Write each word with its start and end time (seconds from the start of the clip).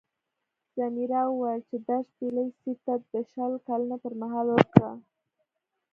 ځمیرا 0.75 1.21
وویل 1.27 1.61
چې 1.69 1.77
دا 1.87 1.97
شپیلۍ 2.07 2.47
سید 2.59 2.79
ته 2.85 2.93
د 3.11 3.15
شل 3.31 3.53
کلنۍ 3.67 3.97
پر 4.03 4.13
مهال 4.21 4.47
ورکړه. 4.51 4.91